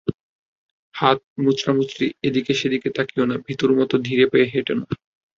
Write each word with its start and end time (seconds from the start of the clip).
হাত 0.95 1.19
মোচড়ামুচড়ি, 1.37 2.07
এদিক 2.27 2.45
সেদিক 2.59 2.83
তাকিয়ো 2.95 3.25
না 3.25 3.35
ভীতুর 3.45 3.71
মতো 3.79 3.95
ধীর 4.05 4.19
পায়ে 4.31 4.45
হেটো 4.53 4.73
না। 4.75 4.85